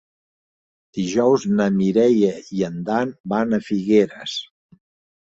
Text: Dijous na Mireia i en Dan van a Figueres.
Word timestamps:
Dijous 0.99 1.45
na 1.59 1.69
Mireia 1.77 2.33
i 2.59 2.67
en 2.73 2.83
Dan 2.91 3.15
van 3.37 3.57
a 3.59 3.63
Figueres. 3.71 4.39